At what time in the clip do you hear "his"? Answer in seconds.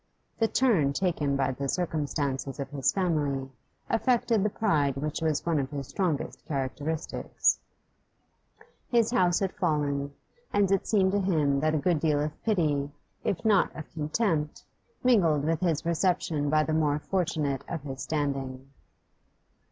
2.71-2.91, 5.69-5.89, 8.89-9.11, 15.61-15.85, 17.83-17.89